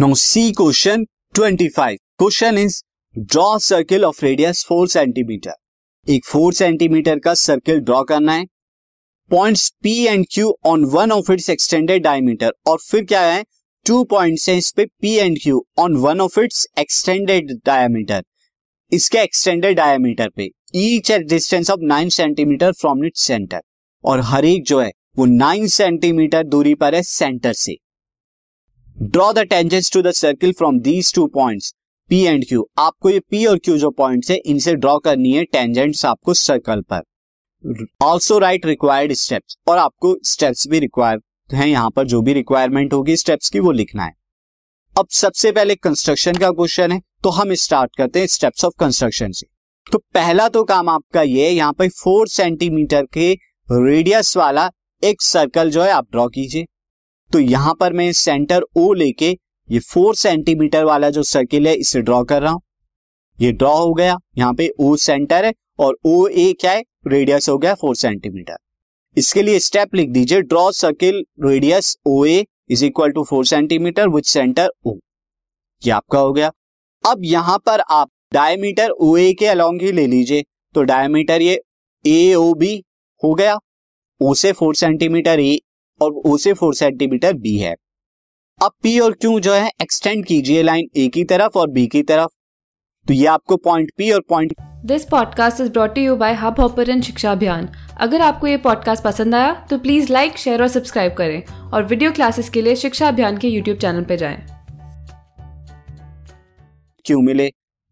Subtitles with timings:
[0.00, 2.74] Now see question 25 question is
[3.16, 8.44] draw circle of radius 4 centimetre एक 4 centimetre का circle draw करना है।
[9.30, 13.42] Points P and Q on one of its extended diameter और फिर क्या है?
[13.86, 18.22] टू पॉइंट्स हैं इस पे P and Q on one of its extended diameter
[18.92, 23.60] इसके एक्सटेंडेड डायमीटर पे each at distance of 9 centimetre from its centre
[24.04, 27.76] और हर एक जो है, वो 9 सेंटीमीटर दूरी पर है सेंटर से।
[29.00, 31.72] Draw the tangents to the circle from these two points
[32.10, 35.42] P and Q आपको ये पी और क्यू जो पॉइंट है, इनसे ड्रॉ करनी है
[35.46, 37.02] टेंजेंट्स आपको सर्कल पर।
[38.04, 42.92] ऑल्सो राइट रिक्वायर्ड स्टेप्स और आपको स्टेप्स भी रिक्वायर है, यहाँ पर जो भी रिक्वायरमेंट
[42.92, 44.12] होगी स्टेप्स की, वो लिखना है।
[44.96, 49.32] अब सबसे पहले कंस्ट्रक्शन का क्वेश्चन है तो हम स्टार्ट करते हैं स्टेप्स ऑफ़ कंस्ट्रक्शन
[49.32, 49.46] से।
[49.86, 53.30] तो पहला तो काम आपका ये है, यहाँ पर फोर सेंटीमीटर के
[53.68, 54.68] रेडियस वाला
[55.02, 56.66] एक सर्कल जो है, आप ड्रॉ कीजिए।
[57.30, 59.36] तो यहाँ पर मैं सेंटर ओ लेके
[59.68, 62.60] ये फोर सेंटीमीटर वाला जो सर्किल है, इसे ड्रॉ कर रहा हूँ।
[63.38, 66.82] ये ड्रॉ हो गया। यहाँ पे ओ सेंटर है और ओ ए क्या है?
[67.08, 68.56] रेडियस हो गया फोर सेंटीमीटर
[69.16, 74.08] इसके लिए स्टेप लिख दीजिए। Draw circle radius O A is equal to four centimetre
[74.08, 74.96] with centre O
[75.82, 76.50] ये आपका हो गया।
[77.04, 81.60] अब यहाँ पर आप डायमीटर ओ ए के अलोंग ही ले लीजिए। तो डायमीटर ये
[82.04, 82.74] ए ओ बी
[83.22, 83.58] हो गया।
[84.20, 85.58] ओ से फोर सेंटीमीटर ए
[86.00, 87.74] और ओ से फोर सेंटीमीटर बी है।
[88.60, 92.02] अब पी और क्यू जो है एक्सटेंड कीजिए लाइन ए की तरफ़ और बी की
[92.02, 92.30] तरफ़।
[93.06, 94.54] तो ये आपको पॉइंट पी और point
[94.84, 97.68] this podcast is brought you by Hubhopper Shiksha Abhiyan
[98.00, 102.12] अगर आपको ये पॉडकास्ट पसंद आया तो प्लीज़ लाइक शेयर और सब्सक्राइब करें। और वीडियो
[102.12, 104.46] क्लासेस के लिए शिक्षा अभियान के यूट्यूब चैनल पर जाए।
[107.04, 107.50] क्यों मिले।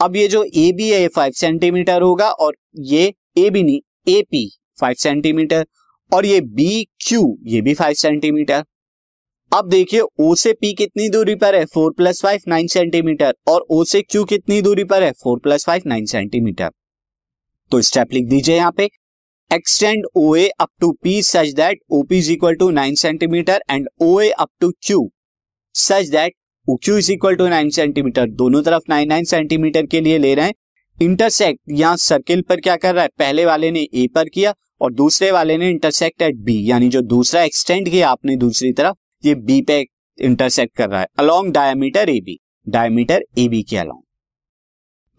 [0.00, 4.22] अब ये जो ए बी है फाइव सेंटीमीटर होगा और ये ए बी नहीं ए
[4.22, 4.46] पी
[4.80, 5.66] फाइव सेंटीमीटर
[6.12, 8.64] और ये बी क्यू ये भी फाइव सेंटीमीटर
[9.52, 11.64] अब देखिए ओ से पी कितनी दूरी पर है?
[11.64, 15.12] Four plus five nine centimetre और ओ से क्यू कितनी दूरी पर है?
[15.12, 16.70] Four plus five nine centimetre
[17.72, 18.88] तो स्टेप लिख दीजिए यहाँ पे।
[19.50, 23.88] Extend O A up to P such that OP is equal to nine centimetre and
[24.00, 25.08] O A up to Q
[25.74, 26.34] such that
[26.68, 30.46] Q is equal to nine centimetre दोनों तरफ़ nine nine centimetre के लिए ले रहे
[30.46, 30.54] हैं।
[30.98, 33.08] Intersect यहाँ circle पर क्या कर रहा है?
[33.18, 37.00] पहले वाले ने ए पर किया। और दूसरे वाले ने इंटरसेक्ट एट बी यानी जो
[37.04, 39.84] दूसरा एक्सटेंड किया आपने दूसरी तरफ़, ये बी पे
[40.18, 44.02] इंटरसेक्ट कर रहा है along diameter A B diameter A B के अलोंग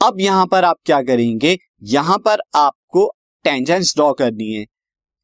[0.00, 3.06] अब यहाँ पर आप क्या करेंगे, यहाँ पर आपको
[3.44, 4.64] टेंजेंस ड्रॉ करनी है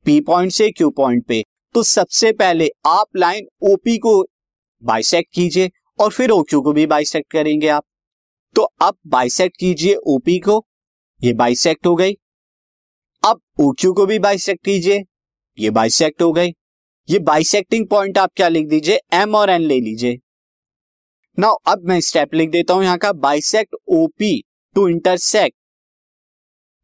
[0.06, 1.43] पी पॉइंट से क्यू पॉइंट पे
[1.75, 4.23] तो सबसे पहले आप लाइन ओपी को
[4.83, 7.84] बाइसेक्ट कीजिए, और फिर ओक्यू को भी बाइसेक्ट करेंगे आप।
[8.56, 10.65] तो अब बाइसेक्ट कीजिए ओपी को,
[11.21, 12.12] ये बाइसेक्ट हो गई
[13.25, 15.03] अब ओक्यू को भी बाइसेक्ट कीजिए।
[15.59, 16.49] ये बाइसेक्ट हो गई।
[17.09, 18.99] ये बाइसेक्टिंग पॉइंट आप क्या लिख दीजिए?
[19.15, 20.19] एम और एन ले लीजिए।
[21.39, 24.41] नाउ अब मैं स्टेप लिख देता हूँ यहाँ का bisect OP
[24.77, 25.57] to intersect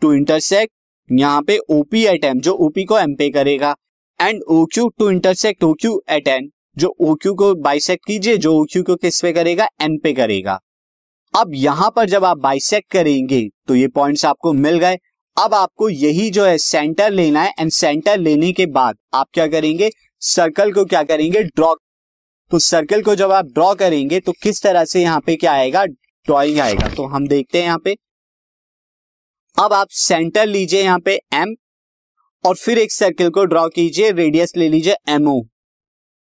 [0.02, 0.72] to intersect
[1.10, 3.74] यहाँ पे ओपी एट एम जो ओपी को एम पे करेगा।
[4.20, 8.96] And OQ to intersect OQ at N जो ओक्यू को बाइसेक्ट कीजिए, जो ओक्यू को
[8.96, 9.68] किस पे करेगा?
[9.82, 10.58] एन पे करेगा।
[11.34, 14.96] अब यहाँ पर जब आप बाइसेक्ट करेंगे तो ये पॉइंट्स आपको मिल गए।
[15.40, 19.46] अब आपको यही जो है सेंटर लेना है एंड सेंटर लेने के बाद आप क्या
[19.46, 19.90] करेंगे?
[20.22, 21.42] सर्कल को क्या करेंगे?
[21.42, 21.74] ड्रॉ
[22.50, 25.84] तो सर्कल को जब आप ड्रॉ करेंगे तो किस तरह से यहाँ पे क्या आएगा?
[25.84, 27.96] ड्रॉइंग आएगा। तो हम देखते हैं यहाँ पे।
[29.56, 31.54] अब आप सेंटर लीजिए यहाँ पे एम
[32.44, 35.40] और फिर एक सर्कल को ड्रॉ कीजिए। रेडियस ले लीजिए एमओ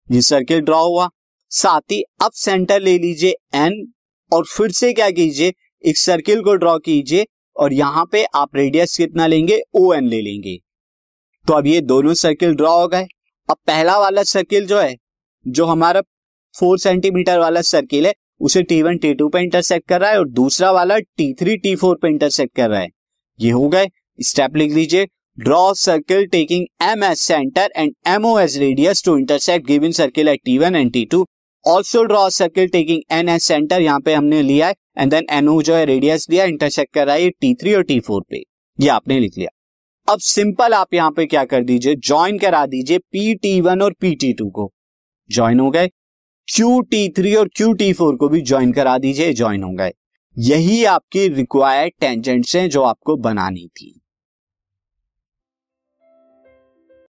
[0.07, 1.09] ये सर्किल ड्रॉ हुआ।
[1.51, 3.83] साथ ही अब सेंटर ले लीजिए एन
[4.31, 5.53] और फिर से क्या कीजिए?
[5.83, 7.25] एक सर्किल को ड्रॉ कीजिए।
[7.55, 9.61] और यहाँ पे आप रेडियस कितना लेंगे?
[9.75, 10.57] ओ एन ले लेंगे।
[11.47, 13.07] तो अब ये दोनों सर्किल ड्रॉ हो गए।
[13.49, 14.95] अब पहला वाला सर्किल जो है,
[15.45, 16.01] जो हमारा
[16.55, 20.19] फोर सेंटीमीटर वाला सर्किल है, उसे टी वन टी टू पे इंटरसेक्ट कर रहा है
[20.19, 22.89] और दूसरा वाला टी थ्री टी फोर पे इंटरसेक्ट कर रहा है।
[23.39, 23.87] ये हो गए।
[24.19, 29.17] स्टेप लिख लीजिए। Draw circle taking M as centre and M O as radius to
[29.17, 31.25] intersect given circle at T one and T two
[31.65, 35.61] also draw circle taking N as centre यहाँ पे हमने लिया है। एंड देन एनओ
[35.61, 38.37] जो है radius दिया intersect कर रहा है टी थ्री और टी फोर पे।
[38.79, 39.49] ये आपने लिख लिया।
[40.13, 41.95] अब सिंपल आप यहाँ पे क्या कर दीजिए?
[41.95, 44.71] ज्वाइन करा दीजिए पी टी वन और पी टी टू को।
[45.31, 45.87] ज्वाइन हो गए।
[46.47, 49.91] क्यू टी थ्री और क्यू टी फोर को भी ज्वाइन करा दीजिए ज्वाइन हो गए।
[50.37, 53.99] यही आपकी रिक्वायर्ड टेंजेंट्स हैं जो आपको बनानी थी।